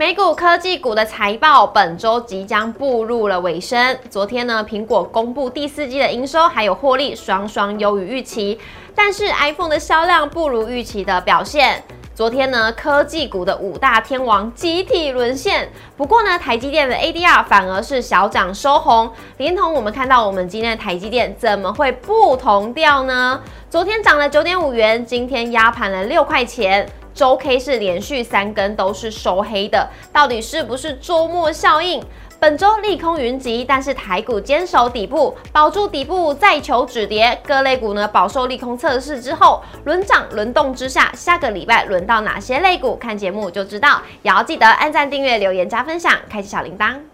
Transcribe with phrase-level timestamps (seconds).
[0.00, 3.98] 美股科技股的财报本周即将步入了尾声。
[4.08, 8.58] 昨天呢，苹果公布第四季的营收还有获利双双优于预期，
[8.94, 11.84] 但是 iPhone 的销量不如预期的表现。
[12.14, 15.68] 昨天呢，科技股的五大天王集体沦陷。
[15.98, 23.38] 不过呢，台积电的 ADR 反而是小涨收红，连同我们看到我们今天的台积电怎么会不同调呢？
[23.68, 26.88] 昨天涨了九点五元，今天压盘了六块钱。
[27.14, 32.02] 周 K 是连续三根都是收黑的，到底是不是周末效应？
[32.38, 37.38] 本周利空云集，但是台股坚守底部，保住底部再求止跌。
[37.46, 42.96] 各类股呢饱受利空测试之后，轮涨轮动之下，下个礼拜轮到哪些类股？
[42.96, 44.00] 看节目就知道。
[44.22, 47.09] 也要记得按赞、订阅、留言、加分享，开启小铃铛。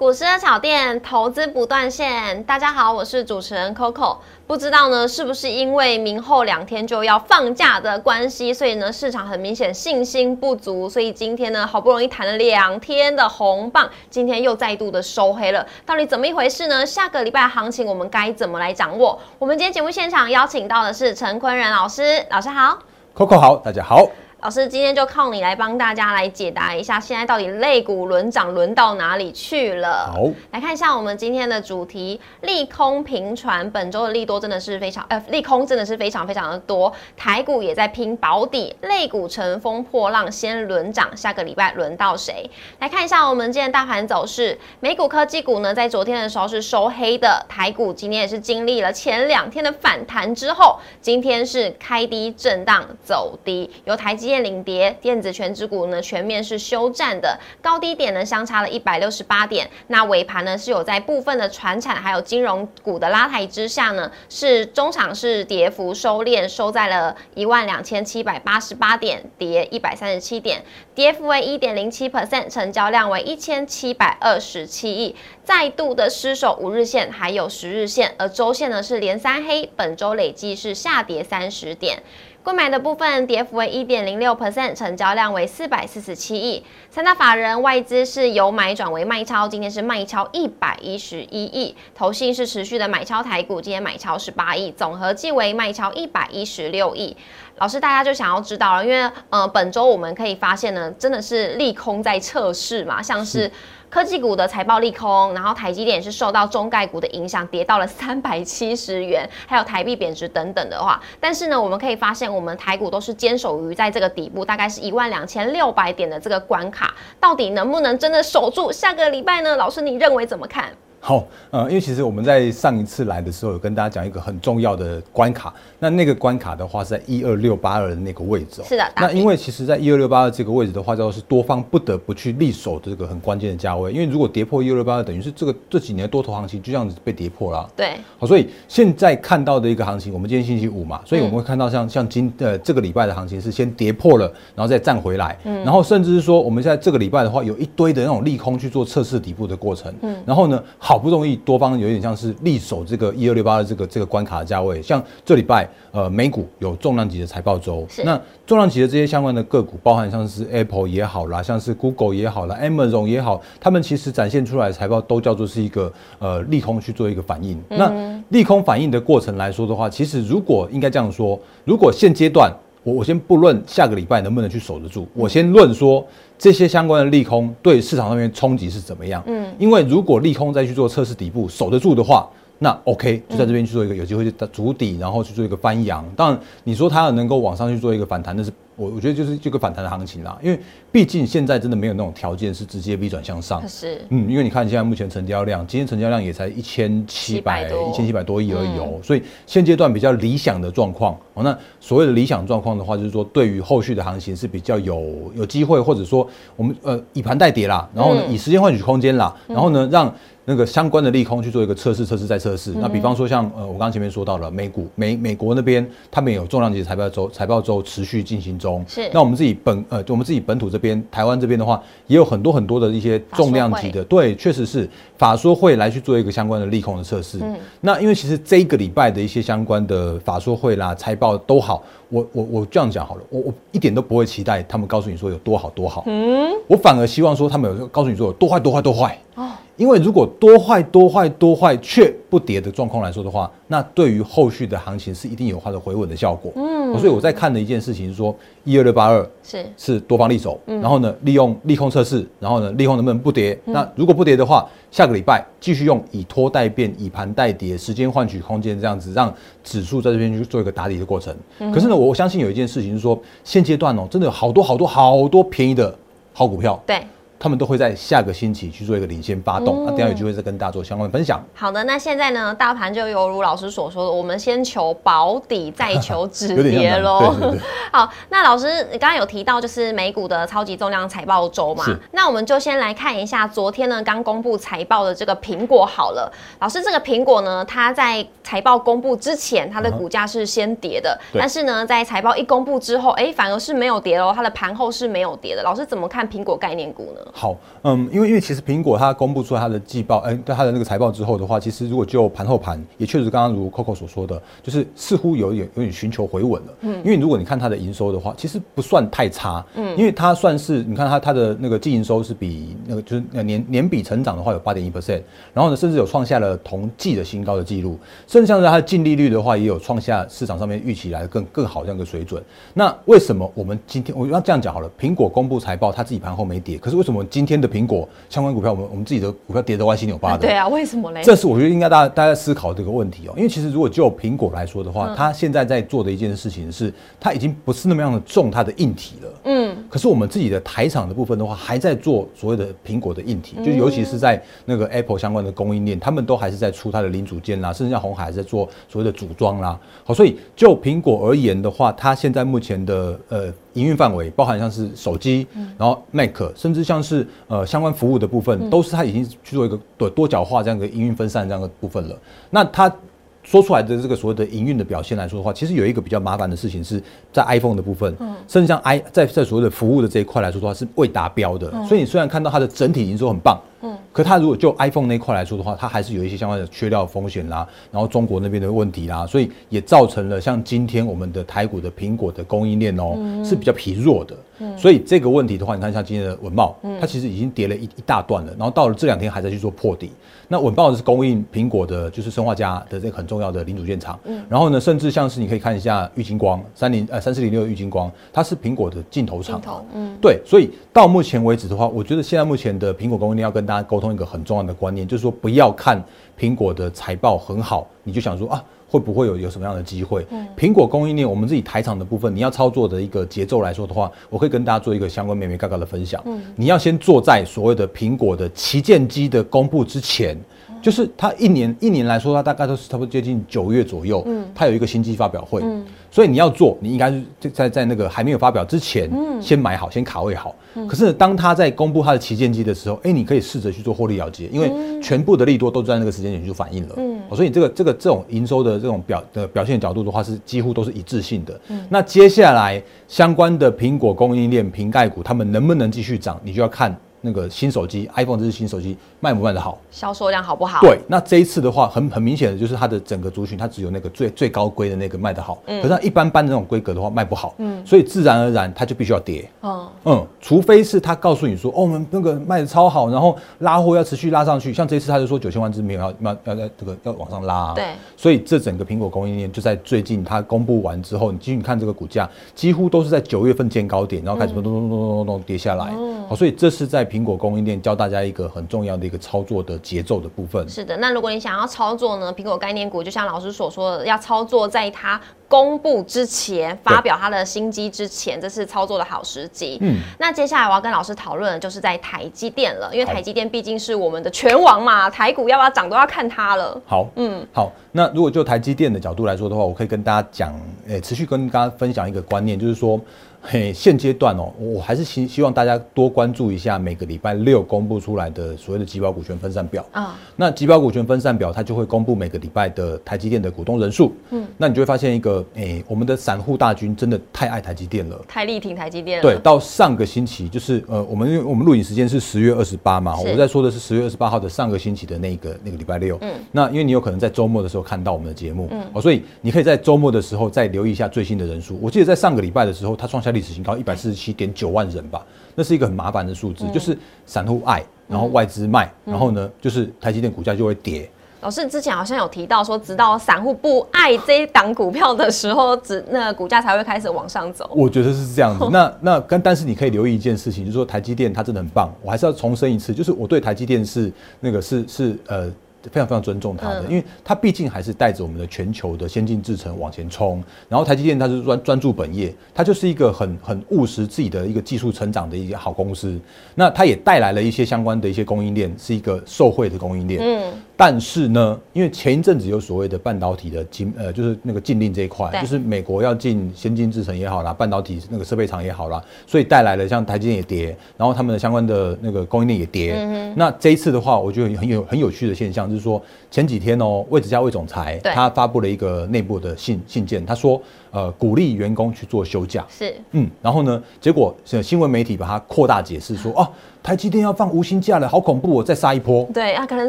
[0.00, 2.42] 股市的炒店，投资不断线。
[2.44, 4.16] 大家好，我是主持人 Coco。
[4.46, 10.88] 不知道呢，是不是因为明后两天就要放假的关系，所以呢，市场很明显信心不足。
[10.88, 15.66] 所以今天呢，好不容易弹了两天的红棒，今天又再度的收黑了。
[15.84, 16.86] 到底怎么一回事呢？
[16.86, 19.20] 下个礼拜行情我们该怎么来掌握？
[19.38, 22.78] 我们今天节目现场邀请到的是陈坤仁老师，老师好
[23.14, 24.08] ，Coco 好，大家好。
[24.42, 30.10] 老师，今天就靠你来帮大家来解答一下，现在到底类股轮涨轮到哪里去了？
[30.14, 42.50] 好，来看一下我们今天的主题，利空频传，本周的利多真的是非常，呃，利空真的是非常非常的多，台股也在拼保底，类股乘风破浪，先轮涨，下个礼拜轮到谁？
[42.78, 54.29] 来看一下我们今天大盘走势，美股科技股呢，在昨天的时候是收黑的，台股今天也是经历了前两天的反弹之后，今天是开低震荡走低，由台积。
[54.30, 59.68] 电领跌，电子全指股呢全面是休战的，高低点呢相差了一百六十八点。
[59.88, 70.62] 那尾盘呢是有在部分的船产还有金融股的拉抬之下呢，是中场是跌幅收敛，收在了一万两千七百八十八点，跌一百三十七点，
[70.94, 82.04] 跌幅为一点零七 percent，成交量为一千七百二十七亿，再度的失守五日线还有十日线，而周线呢是连三黑，本周累计是下跌三十点。
[82.42, 86.64] 购买的部分跌幅为一点零六 percent，成交量为四百四十七亿。
[86.88, 91.76] 三大法人外资是由买转为卖超，今天是卖超一百一十一亿。
[91.94, 97.14] 投信是持续的买超台股，今天买超十八亿，总合计为卖超一百一十六亿。
[97.58, 103.50] 老师，大家就想要知道了，因为呃，本周我们可以发现呢，真的是利空在测试嘛，像是。
[103.90, 118.70] 科技股的财报利空，然后台积电是受到中概股的影响，跌到了三百七十元，还有台币贬值等等的话，但是呢，我们可以发现，我们台股都是坚守于在这个底部，大概是一万两千六百点的这个关卡，到底能不能真的守住？
[118.70, 119.56] 下个礼拜呢？
[119.56, 120.70] 老师，你认为怎么看？
[121.02, 125.52] 好，呃，因为其实我们在上一次来的时候，有跟大家讲一个很重要的关卡。
[125.78, 128.62] 那那个关卡的话是在一二六八二的那个位置。
[128.62, 128.84] 是的。
[128.96, 133.90] 那因为其实在一二六八二这个位置的话，叫做是多方不得不去力守这个很关键的价位。
[133.90, 137.66] 因为如果跌破一二六八二，等于是这个这几年的多头行情就这样子被跌破了。
[137.74, 137.96] 对。
[138.18, 145.38] 好，所以现在看到的一个行情，我们今天星期五嘛，所以我们会看到像像今呃这个礼拜的行情是先跌破了，然后再站回来。
[145.44, 145.64] 嗯。
[145.64, 149.94] 然后甚至是说，我们现在这个礼拜的话，有一堆的那种利空去做测试底部的过程。
[150.02, 150.14] 嗯。
[150.26, 151.70] 然后呢，好不容易多方。
[151.78, 167.56] 有点像是力守这个一二六八的这个这个关卡的价位，像这礼拜呃美股有重量级的财报周，那重量级的这些相关的个股，包含像是 Apple 也好啦，像是 Google 也好啦，Amazon 也好，他们其实展现出来的财报都叫做是一个呃利空去做一个反应。
[167.68, 172.52] 那利空反应的过程来说的话，其实如果应该这样说，如果现阶段
[172.82, 176.06] 我我先不论下个礼拜能不能去守得住，我先论说。
[176.42, 179.22] 这些相关的利空对市场上面冲击是怎么样？
[179.26, 182.26] 嗯，因为如果利空再去做测试底部守得住的话，
[182.60, 186.02] 那 OK 就在这边去做一个有机会去筑底，然后去做一个翻扬。
[186.16, 188.50] 当然，你说它能够往上去做一个反弹，那是。
[188.80, 190.58] 我我觉得就是这个反弹的行情啦，因为
[190.90, 193.62] 毕竟现在真的没有那种条件是直接 V 转向上。
[193.68, 201.42] 是，嗯，因为你看现在目前成交量，今天成交量也才一千七百一千七百多亿而已哦，所以现阶段比较理想的状况哦。
[201.42, 206.26] 那所谓的理想状况的话，就是说对于后续的行情是比较有有机会，或者说
[206.56, 210.10] 我们呃以盘代跌啦，然后呢以时间换取空间啦，然后呢让。
[210.46, 212.72] 那个相关的利空去做一个测试，测试再测试。
[212.72, 218.69] 那比方说像呃，我刚刚前面说到了美股美美国那边，他们有重量级财报周财报周持续进行中。
[218.70, 218.84] 中。
[218.88, 224.88] 是那我们自己本呃，就我们自己本土这边，台湾这边的话，也有很多很多的一些重量级的，对，确实是
[225.18, 227.38] 法说会来去做一个相关的利空的测试。
[227.42, 236.04] 嗯，那因为其实这一个礼拜的一些相关的法说会啦、财报都好，我我我这样讲好了，我我一点都不会期待他们告诉你说有多好多好。
[236.06, 239.18] 嗯，我反而希望说他们有告诉你说有多坏多坏多坏。
[239.34, 239.49] 哦。
[239.80, 246.52] 因为如果多坏多坏多坏却不跌的状况来说的话，那对于后续的行情是一定有它的回稳的效果。
[246.54, 253.58] 嗯，所以我在看的一件事情是说，一二六八二是是多方利手，然后呢利用利空测试，然后呢利空能不能不跌？
[253.64, 259.32] 那如果不跌的话，下个礼拜继续用以拖代变，以盘代跌，时间换取空间，这样子让
[259.64, 261.34] 指数在这边去做一个打底的过程。
[261.72, 265.96] 可是呢，我相信有一件事情是说，现阶段哦，真的有好多好多好多便宜的
[266.34, 266.78] 好股票。
[266.86, 267.00] 对。
[267.42, 271.42] 他们都会在下个星期去做一个领先发动，那等下有机会再跟大家做相关的分享。
[271.54, 277.34] 好的，那现在呢，大盘就犹如老师所说的，我们先求保底，再求止 跌喽。
[277.90, 281.86] 好，那老师你刚刚有提到就是美股的超级重量财报周嘛？
[282.12, 286.30] 那我们就先来看一下昨天呢刚公布财报的这个苹果好了。
[286.58, 295.62] 老师，这个苹果呢，它在财报公布之前，它的股价是先跌的，但是呢，在财报一公布之后，哎，反而是没有跌喽，它的盘后是没有跌的。
[295.62, 297.29] 老师怎么看苹果概念股呢？
[297.32, 306.74] 好，嗯，因为因为其实苹果它公布出来它的季报，哎，它的那个财报之后的话，其实如果就盘后盘，也确实刚刚如 Coco 所说的，就是似乎有点有点寻求回稳了。
[306.80, 309.64] 嗯，因为如果你看它的营收的话，其实不算太差。
[309.74, 315.22] 嗯，因为它算是你看它它的那个净营收是比那个就是年年比成长的话有八点一 percent，
[315.54, 322.42] 然后呢，甚至有创下了同季的新高的记录，甚至像是它的净利率的话，也有创下市场上面预期来的更更好这样一个水准。
[322.74, 324.90] 那为什么我们今天我要这样讲好了？
[324.98, 330.38] 苹果公布财报，它自己盘后没跌，可是为什么今天的苹果相关股票，我们我们自己的股票跌得歪七扭八的。
[330.46, 331.22] 对啊，为什么嘞？
[331.22, 333.34] 这是我觉得应该大家大家思考这个问题哦。
[333.36, 339.28] 因为其实如果就苹果来说的话，它现在在做的一件事情是，它已经不是那么样的重它的硬体了。
[339.44, 339.59] 嗯。
[339.90, 349.78] 可是我们自己的台厂的部分的话，还在做所谓的苹果的硬体，就尤其是在那个 Apple 相关的供应链，他们都还是在出它的零组件啦，甚至像红海还在做所谓的组装啦。
[350.04, 353.52] 好，所以就苹果而言的话，它现在目前的呃。
[353.74, 355.46] 营运范围包含像是手机，
[355.78, 362.18] 然后 Mac，甚至像是呃相关服务的部分，都是它已经去做一个多多角化这样的营运分散这样的部分了。
[362.50, 362.92] 那它
[363.42, 367.02] 说出来的这个所谓的营运的表现来说的话，其实有一个比较麻烦的事情是
[367.32, 371.70] 在 iPhone 的部分，嗯甚至像 i 在在所谓的服务的这一块来说的话是未达标的。
[371.86, 373.60] 所以你虽然看到它的整体营收很棒。
[373.82, 384.36] 嗯，可它如果就 iPhone 那块来说的话，它还是有一些相关的缺料风险啦，然后中国那边的问题啦，所以也造成了像今天我们的台股的苹果的供应链哦是比较疲弱的。
[384.60, 390.12] 嗯，所以这个问题的话，你看像今天的文茂，它其实已经跌了一一大段了，然后到了这两天还在去做破底。
[390.46, 394.18] 那稳茂是供应苹果的，就是生化家的这个很重要的零组件厂。
[394.24, 399.62] 嗯，然后呢，甚至像是你可以看一下玉金光三零呃三四零六玉金光，它是苹果的镜头厂。
[399.94, 406.02] 嗯，对，所以到目前为止的话，我觉得现在目前的苹果供应链要跟大家沟通一个很重要的观念，就是说不要看
[406.40, 410.26] 苹果的财报很好，你就想说啊会不会有有什么样的机会？
[410.30, 416.20] 嗯，苹果供应链我们自己台厂的部分，你要操作的一个节奏来说的话，我可以跟大家做一个相关美美嘎嘎的分享。
[416.24, 420.34] 嗯，你要先坐在所谓的苹果的旗舰机的公布之前。
[420.82, 430.54] 就是它一年一年来说，它大概都是差不多接近九月左右，嗯，它有一个新机发表会，嗯，所以你要做，你应该是在在那个还没有发表之前，嗯，先买好，先卡位好。
[430.88, 434.70] 可是当它在公布它的旗舰机的时候，哎，你可以试着去做获利了结，因为
[435.02, 441.60] 全部的利多都在那个时间点就反映了，嗯，所以这个这个这种营收的这种表的表现角度的话，是几乎都是一致性的。
[441.68, 446.96] 嗯，那接下来相关的苹果供应链瓶盖股，他们能不能继续涨，你就要看。
[447.20, 450.80] 那个新手机，iPhone 这是新手机卖不卖的好，销售量好不好？
[450.80, 467.84] 对，那这一次的话，很很明显的就是它的整个族群，它只有那个最最高规的那个卖的好，嗯，可是它一般般的那种规格的话卖不好，嗯，所以自然而然它就必须要跌，哦，嗯，除非是他告诉你说，哦，我们那个卖的超好，然后拉货要持续拉上去，像这一次他就说九千万只没有要要要在这个要往上拉，对，
[468.16, 475.92] 所以这整个苹果供应链就在最近它公布完之后，你继续看这个股价，几乎都是在九月份见高点，然后开始咚咚咚咚咚咚跌下来，
[476.28, 480.66] 好，所以这是在苹果供应链教大家一个很重要的一个操作的节奏的部分。
[480.68, 489.78] 是的，那如果你想要操作呢，苹果概念股就像老师所说的，要操作在它公布之前，发表它的新机之前，这是操作的好时机。
[489.80, 496.80] 嗯，那接下来我要跟老师讨论的就是在台积电了，因为台积电毕竟是我们的拳王嘛，台股要不要涨都要看它了。
[496.86, 500.54] 好，嗯，好，那如果就台积电的角度来说的话，我可以跟大家讲，
[500.86, 503.00] 诶，持续跟大家分享一个观念，就是说。
[503.42, 510.16] 嘿，现阶段哦，我还是希希望大家多关注一下每个礼拜六公布出来的所谓的集保股权分散表啊。
[510.36, 514.12] 那集保股权分散表，它就会公布每个礼拜的台积电的股东人数。
[514.30, 519.22] 嗯，那你就会发现一个，哎，我们的散户大军真的太爱台积电了，太力挺台积电了。
[519.22, 526.18] 对，到上个星期就是呃，我们因为我们录影时间是十月二十八嘛，我在说的是十月二十八号的上个星期的那个那个礼拜六。
[526.20, 531.78] 嗯，那因为你有可能在周末的时候看到我们的节目，嗯，哦，所以你可以在周末的时候再留意一下最新的人数。
[531.80, 534.10] 我记得在上个礼拜的时候，它创下历史新高一百四。
[534.10, 541.08] 十七点九万人吧，那是一个很麻烦的数字，就是散户爱，然后外资卖，然后呢，就是台积电股价就会跌。
[541.42, 547.70] 老师之前好像有提到说，直到散户不爱这一档股票的时候，只那股价才会开始往上走。
[547.72, 548.66] 我觉得是这样子。
[548.72, 551.88] 那那跟但是你可以留意一件事情，就是说台积电它真的很棒。
[552.02, 555.48] 我还是要重申一次，就是我对台积电是那个是是呃。
[555.90, 560.42] 非常非常尊重它的，因为它毕竟还是带着我们的全球的先进制程往前冲。
[560.68, 566.20] 然后台积电它是专专注本业，它就是一个很很务实自己的一个技术成长的一个好公司。
[566.54, 570.20] 那它也带来了一些相关的一些供应链，是一个受惠的供应链。
[570.22, 570.52] 嗯。
[570.82, 582.94] 但是呢，因为前一阵子有所谓的半导体的禁呃，就是那个禁令这一块，就是美国要进先进制程也好啦，半导体那个设备厂也好啦，所以带来了像台积电也跌，然后他们的相关的那个供应链也跌。
[582.96, 590.60] 嗯那这一次的话，我觉得很有很有趣的现象，就是说前几天哦，魏子嘉魏总裁他发布了一个内部的信信件，他说
[590.90, 592.66] 呃鼓励员工去做休假。
[592.70, 596.48] 是嗯，然后呢，结果新闻媒体把它扩大解释说哦。
[596.82, 598.58] 台积电要放无薪假了，好恐怖！
[598.58, 599.28] 哦再杀一波。
[599.34, 599.88] 对啊，可能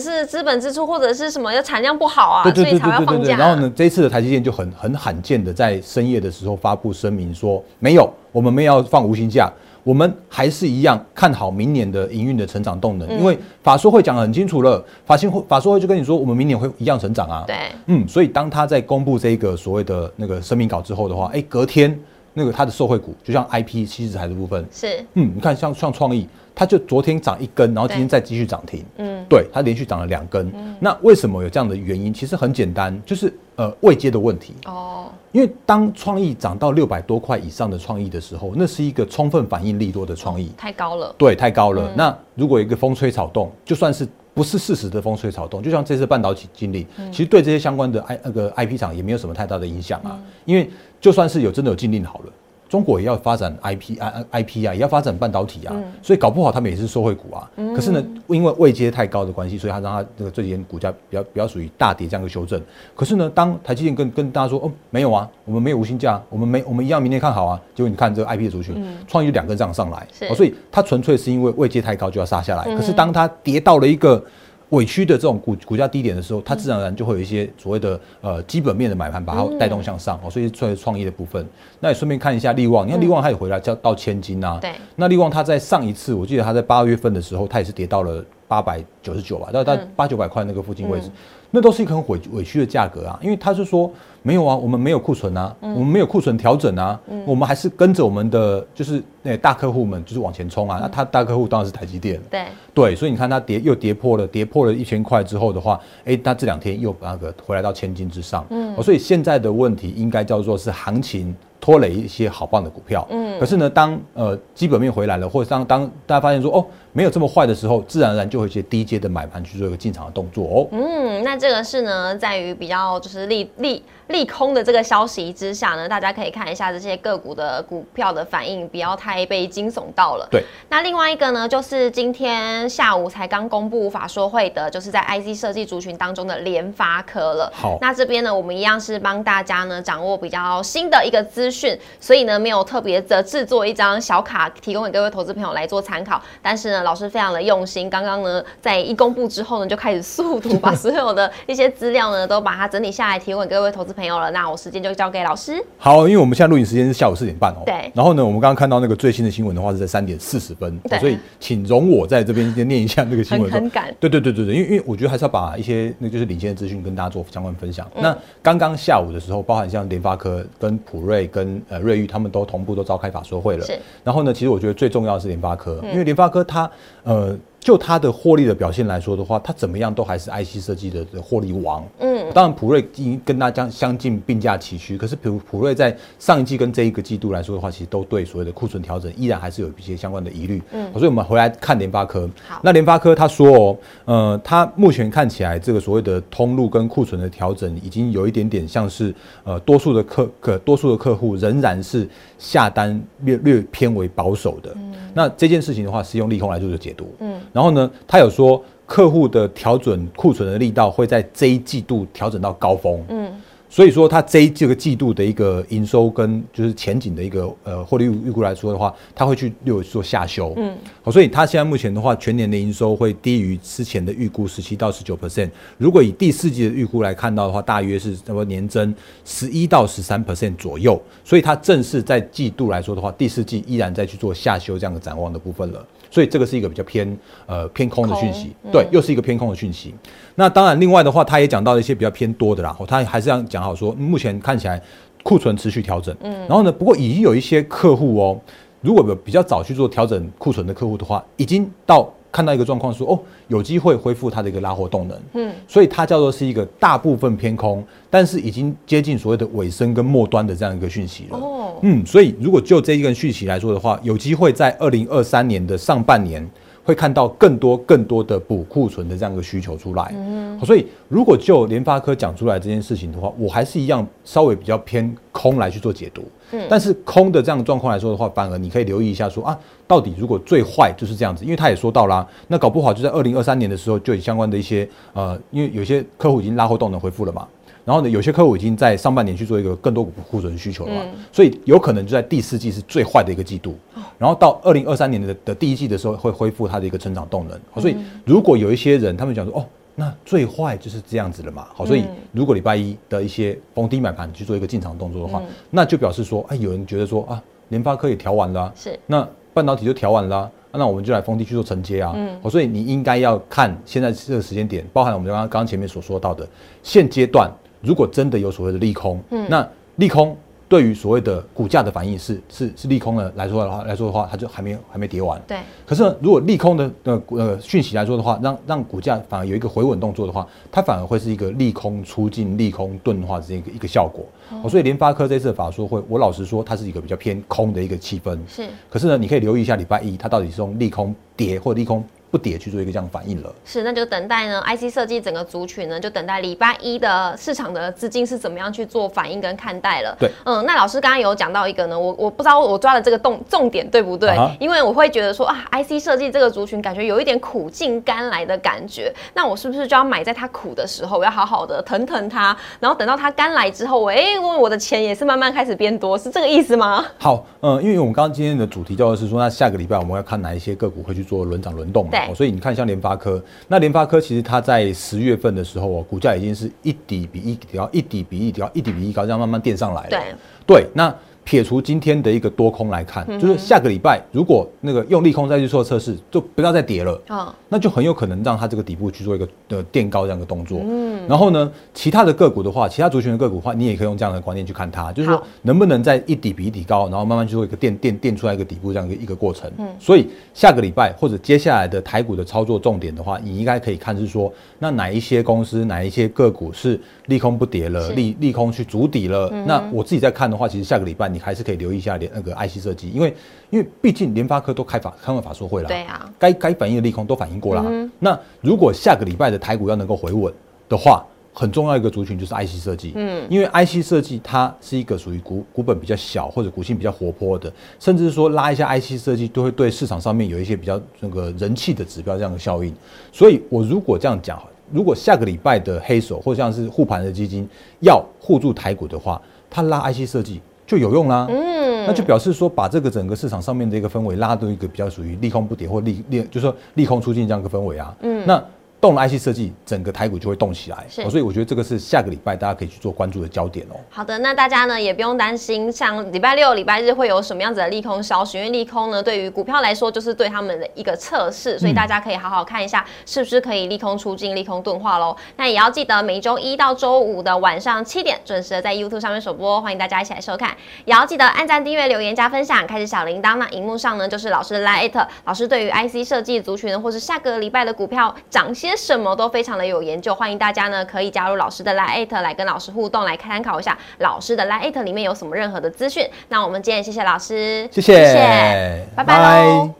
[0.00, 3.36] 是资本支出或者是什么，要产量不好啊，所以才要放假。
[3.36, 9.50] 然后呢，这一次的台积电就很很罕见的在深夜的时候发布声明说，没有，我们没有放无薪假，
[9.82, 13.08] 我们还是一样看好明年的营运的成长动能。
[13.10, 17.44] 因为法说会讲的很清楚了，法新会法说会就跟你说，我们明年会一样成长啊。
[17.46, 17.56] 对，
[17.86, 21.98] 嗯，所以当他在公布这个所谓的那个声明稿之后的话，哎，隔天
[22.34, 26.28] 那个他的受惠股，就像 IP 七十台的部分，是，嗯，你看像像创意。
[26.52, 28.84] 它就昨天涨一根，然后今天再继续涨停。
[28.98, 30.52] 嗯，对，它连续涨了两根。
[30.80, 32.12] 那为什么有这样的原因？
[32.12, 34.54] 其实很简单，就是呃未接的问题。
[34.66, 40.50] 哦，因为当创意涨到六百多块以上的创意的时候，那是一个充分反应利多的创意。
[40.58, 41.14] 太高了。
[41.16, 41.92] 对，太高了。
[41.96, 50.18] 那如果一个风吹草动，就算是不是事实的风吹草动，就像这次半导体经历，其实对这些相关的 I 那个 IP 厂也没有什么太大的影响啊。
[50.44, 50.68] 因为
[51.00, 52.32] 就算是有真的有禁令好了。
[52.70, 57.50] 中国也要发展 IP 啊 IP 啊，也要发展半导体啊，所以搞不好他们也是受惠股啊。
[57.74, 62.62] 可是呢，因为位阶太高的关系，所以它让它这个这几天股价比较比较属于大跌这样一个修正。
[62.94, 67.60] 可是呢，当台积电跟跟大家说哦没有啊，我们没有无薪假，我们没我们一样明天看好啊。
[67.74, 72.64] 结果你看这个 IP 的族群，创意两根这样上来，所以它纯粹是因为位阶太高就要杀下来。
[72.76, 74.24] 可是当它跌到了一个。
[74.70, 81.44] 委屈的这种股股价低点的时候，它自然而然就会有一些所谓的呃基本面的买盘把它带动向上哦，所以作为创业的部分，
[81.80, 91.10] 那也顺便看一下利旺，你看利旺它也回来叫到千金啊，对，那利旺它在上一次我记得它在八月份的时候，它也是跌到了八百九十九吧，到到八九百块那个附近位置。
[91.50, 93.90] 那都是一个很委委屈的价格啊，因为他是说
[94.22, 100.78] 没有啊，我们没有库存啊，我们没有库存调整啊，我们还是跟着我们的就是那大客户们就是往前冲啊。
[100.80, 102.44] 那他大客户当然是台积电，对。
[102.72, 111.34] 对，所以你看它跌又跌破了，跌破了一千块之后的话，哎，它这两天又那个回来到千金之上，嗯，所以现在的问题应该叫做是行情。
[111.62, 120.68] 拖累一些好棒的股票，嗯，可是呢，当呃基本面回来了，或者当当大家发现说哦没有这么坏的时候，自然而然就会一些低阶的买盘去做一个进场的动作哦。
[120.72, 123.82] 嗯，那这个是呢，在于比较就是利利。
[124.10, 130.26] 利空的这个消息之下呢，大家可以看一下这些个股的股票的反应，不要太被惊悚到了。
[130.28, 130.42] 对。
[130.68, 137.52] 那另外一个呢，就是今天下午才刚公布法说会的，就是在 IC 设计族群当中的联发科了。
[137.54, 137.78] 好。
[137.80, 146.20] 那这边呢，我们一样是帮大家呢掌握比较新的一个资讯，所以呢没有特别的制作一张小卡提供给各位投资朋友来做参考。
[146.42, 154.30] 但是呢，老师非常的用心，刚刚呢在一公布之后呢，就开始速读，把所有的一些资料呢都把它整理下来，提供给各位投资朋友了。
[154.30, 155.64] 那我时间就交给老师。
[155.78, 157.62] 好，因为我们现在录影时间是下午四点半哦。
[157.64, 157.90] 对。
[157.94, 163.50] 然后呢，我们刚刚看到那个最新的新闻的话是在三点四十分，所以请容我在这边先念一下那个新闻。
[163.50, 163.94] 很赶。
[163.98, 167.88] 对对对对对，因为因为我觉得还是要把一些那就是领先的资讯跟大家做相关分享。
[167.96, 173.64] 那刚刚下午的时候，包含像联发科、跟普瑞、跟呃瑞昱，他们都同步都召开法说会了。
[173.64, 173.78] 是。
[174.04, 176.69] 然后呢，其实我觉得最重要的是联发科，因为联发科它
[177.04, 177.38] 呃。
[177.62, 181.86] 就它的获利的表现来说的话，它怎么样都还是 IC 设计的的获利王。
[181.98, 190.62] 嗯，当然普瑞已经跟它将相近并驾齐驱，可是普普瑞在上一季跟这一个季度来说的话，其实都对所谓的库存调整依然还是有一些相关的疑虑。
[190.72, 192.26] 嗯，所以我们回来看联发科。
[192.48, 202.08] 好，那联发科他说哦，呃，它目前看起来这个所谓的通路跟库存的调整，已经有一点点像是呃多数的客可多数的客户仍然是
[202.40, 204.72] 下单略略偏为保守的。
[204.76, 207.14] 嗯，那这件事情的话是用利空来做的解读。
[207.20, 207.38] 嗯。
[207.52, 213.04] 然后呢，他有说客户的调整库存的力道会在这一季度调整到高峰。
[213.10, 213.29] 嗯，
[213.70, 220.52] 所以说它这一这个季度的一个营收跟就是前景的一个呃获利预估来说的话，它会去有做下修。
[220.56, 225.48] 嗯，好，所以它现在目前的话，全年的营收会低于之前的预估十七到十九 percent。
[225.78, 228.92] 如果以第四季的预估来看到的话，大约是什么年增
[229.24, 231.00] 十一到十三 percent 左右。
[231.24, 235.86] 所以它正式在季度来说的话，第四季依然在去做下修这样的展望的部分了。
[236.10, 239.94] 所以这个是一个比较偏呃偏空的讯息，对，又是一个偏空的讯息。
[240.34, 244.82] 那当然，另外的话，他也讲到一些比较偏多的啦，他还是要讲好说，目前看起来
[245.22, 248.40] 库存持续调整，嗯，然后呢，不过已经有一些客户哦，
[248.80, 252.12] 如果有比较早去做调整库存的客户的话，已经到。
[252.32, 253.18] 看到一个状况说哦，
[253.48, 266.48] 有机会恢复它的一个拉货动能，嗯，所以它叫做是一个大部分偏空，但是已经接近所谓的尾声跟末端的这样一个讯息了，哦，嗯，所以如果就这一个讯息来说的话，有机会在二零二三年的上半年
[266.84, 276.22] 会看到更多更多的补库存的这样一个需求出来，嗯，所以如果就联发科讲出来这件事情的话，我还是一样稍微比较偏空来去做解读。
[276.68, 287.46] 但是空的这样的状况来说的话，反而你可以留意一下，说啊，到底如果最坏就是这样子，因为他也说到啦，那搞不好就在二零二三年的时候，就有相关的一些呃，因为有些客户已经拉货动能恢复了嘛，
[287.84, 291.02] 然后呢，有些客户已经在上半年去做一个更多库存需求了嘛，
[291.32, 293.76] 所以有可能就在第四季是最坏的一个季度，
[294.18, 299.64] 然后到二零二三年的的第一季的时候会恢复它的一个成长动能，所以如果有一些人他们讲说哦。
[300.00, 316.48] 那最坏就是这样子了嘛，好，所以如果礼拜一的一些逢低买盘去做一个进场动作的话，那就表示说，哎，有人觉得说啊，联发科也调完了，是，那半导体就调完了，那我们就来逢低去做承接啊，嗯，所以你应该要看现在这个时间点，包含我们刚刚刚前面所说到的
[316.82, 317.50] 现阶段，
[317.82, 320.34] 如果真的有所谓的利空，嗯，那利空。
[320.70, 325.42] 对于所谓的股价的反应是是是利空的来说的话来说的话，它就还没还没跌完。
[325.44, 325.58] 对。
[325.84, 334.24] 可是如果利空的呃呃讯息来说的话，让让股价反而有一个回稳动作的话，它反而会是一个利空出尽、利空钝化这样一个一个效果。
[334.62, 334.68] 哦。
[334.68, 338.38] 所以联发科这次的法说会，我老实说，它是一个比较偏空的一个气氛。
[338.46, 338.68] 是。
[338.88, 342.04] 可是呢，你可以留意一下礼拜一，它到底是用利空跌或利空。
[342.30, 350.16] 不跌去做一个这样反应了，是，那就等待呢，IC 设计整个族群呢，就等待礼拜一的市场的资金是怎么样去做反应跟看待了。
[350.18, 354.36] 对，嗯，那老师刚刚有讲到一个呢，我我不知道我抓的这个重重点对不对？
[354.60, 367.04] 因为我会觉得说啊，IC 设计这个族群感觉有一点苦尽甘来的感觉，那我是不是就要买在它苦的时候，我要好好的疼疼它，然后等到它甘来之后，我哎，我的钱也是慢慢开始变多，是这个意思吗？
[367.18, 372.10] 好，嗯，因为我们刚刚今天的主题叫做是说，那下个礼拜我们要看哪一些个股会去做轮涨轮动嘛？
[372.12, 373.00] 对，所以你看像连。
[373.00, 380.08] 联发科，那联发科其实它在十月份的时候哦，股价已经是一底比一底高，一底比一底高，一底比一高，这样慢慢垫上来了。
[380.10, 380.20] 对，
[380.66, 381.14] 对，那。
[381.50, 390.78] 撇除今天的一个多空来看，就是下个礼拜如果那个用利空再去做测试，就不要再跌了啊，那就很有可能让它这个底部去做一个呃垫高这样的动作。
[390.80, 399.68] 嗯，然后呢，其他的个股的话，其他族群的个股的话，你也可以用这样的观念去看它，就是说能不能在一底比一底高，然后慢慢去做一个垫垫垫出来一个底部这样一个一个过程。
[399.78, 409.50] 嗯，所以下个礼拜或者接下来的台股的操作重点的话，你应该可以看是说，那哪一些公司哪一些个股是利空不跌了，利利空去筑底了。
[409.66, 413.34] 那我自己在看的话，其实下个礼拜你还是可以留意一下联那个 IC 设计，因为
[413.70, 418.08] 因为毕竟联发科都开法开完法说会了，对啊，该该反应的利空都反应过了。
[418.18, 420.52] 那如果下个礼拜的台股要能够回稳
[420.88, 432.94] 的话，很重要一个族群就是 IC 设计，嗯，因为 IC 设计它是一个属于股股本比较小或者股性比较活泼的，甚至是说拉一下 IC 设计都会对市场上面有一些比较那个人气的指标这样的效应。
[433.32, 437.68] 所以我如果这样讲，如果下个礼拜的黑手或像是护盘的基金
[438.00, 440.60] 要护住台股的话，它拉 IC 设计。
[440.90, 448.60] 就有用啦，嗯，那就表示说把这个整个市场上面的一个氛围拉到一个比较属于利空不跌或利利，就是说利空出尽这样一个氛围啊，嗯，那
[449.00, 451.06] 动了 IC 设计，整个台股就会动起来。
[451.08, 453.96] 是哦所以我觉得这个是下个礼拜大家可以去做关注的焦点哦。
[454.10, 465.34] 好的，那大家呢也不用担心，像礼拜六、礼拜日会有什么样子的利空消息，因为利空呢对于股票来说就是对他们的一个测试，所以大家可以好好看一下是不是可以利空出尽、利空钝化喽。
[465.56, 470.76] 那也要记得每周一到周五的晚上七点准时的在 YouTube 上面首播，欢迎大家一起来收看。
[471.04, 473.56] 也要记得按赞、订阅、留言、加分享，开启小铃铛。
[473.56, 486.28] 那荧幕上呢就是老师的 Lite，老师对于 IC 设计族群或是下个礼拜的股票涨些什么都非常的有研究，欢迎大家呢可以加入老师的 Lite 来跟老师互动，来参考一下老师的 Lite 里面有什么任何的资讯。
[486.48, 489.99] 那我们今天谢谢老师，谢谢，拜拜喽。